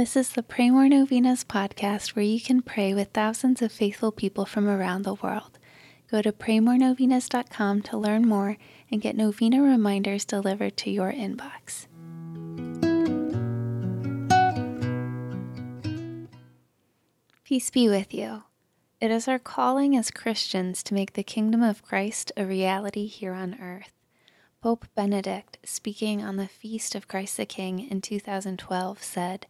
[0.00, 4.10] This is the Pray More Novenas podcast where you can pray with thousands of faithful
[4.10, 5.58] people from around the world.
[6.10, 8.56] Go to praymorenovenas.com to learn more
[8.90, 11.86] and get novena reminders delivered to your inbox.
[17.44, 18.44] Peace be with you.
[19.02, 23.34] It is our calling as Christians to make the kingdom of Christ a reality here
[23.34, 23.92] on earth.
[24.62, 29.46] Pope Benedict, speaking on the Feast of Christ the King in 2012, said,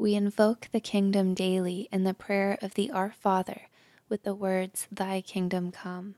[0.00, 3.68] We invoke the kingdom daily in the prayer of the Our Father
[4.08, 6.14] with the words, Thy kingdom come.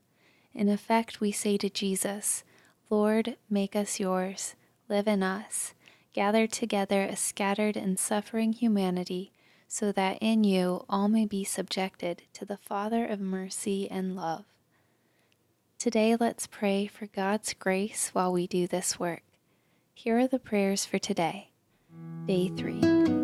[0.55, 2.45] In effect, we say to Jesus,
[2.91, 4.55] Lord, make us yours,
[4.89, 5.75] live in us,
[6.13, 9.33] gather together a scattered and suffering humanity,
[9.67, 14.45] so that in you all may be subjected to the Father of mercy and love.
[15.80, 19.24] Today, let's pray for God's grace while we do this work.
[19.93, 21.51] Here are the prayers for today,
[22.29, 23.21] day three.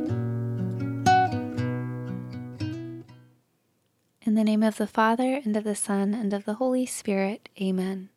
[4.39, 8.08] The name of the Father, and of the Son, and of the Holy Spirit, Amen.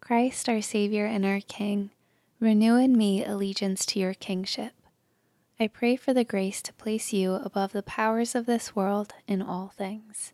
[0.00, 1.90] Christ, our Savior and our King,
[2.40, 4.72] renew in me allegiance to your kingship.
[5.60, 9.40] I pray for the grace to place you above the powers of this world in
[9.40, 10.32] all things.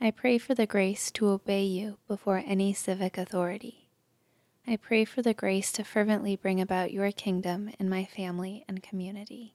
[0.00, 3.86] I pray for the grace to obey you before any civic authority.
[4.66, 8.82] I pray for the grace to fervently bring about your kingdom in my family and
[8.82, 9.54] community.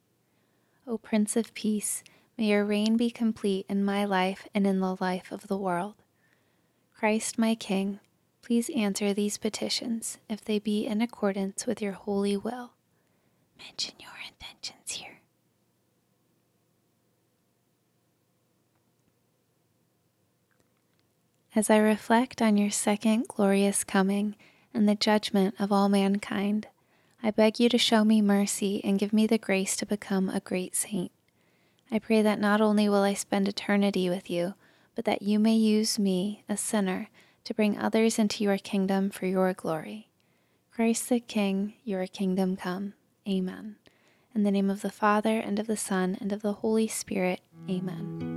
[0.88, 2.06] O Prince of Peace,
[2.38, 5.96] may your reign be complete in my life and in the life of the world.
[6.94, 8.00] Christ, my King,
[8.42, 12.74] please answer these petitions if they be in accordance with your holy will.
[13.58, 15.20] Mention your intentions here.
[21.56, 24.36] As I reflect on your second glorious coming
[24.76, 26.68] and the judgment of all mankind,
[27.24, 30.40] I beg you to show me mercy and give me the grace to become a
[30.40, 31.12] great saint.
[31.92, 34.56] I pray that not only will I spend eternity with you,
[34.96, 37.10] but that you may use me, a sinner,
[37.46, 40.10] to bring others into your kingdom for your glory.
[40.72, 42.94] Christ the King, your kingdom come.
[43.28, 43.78] Amen.
[44.36, 47.42] In the name of the Father, and of the Son, and of the Holy Spirit.
[47.70, 48.37] Amen.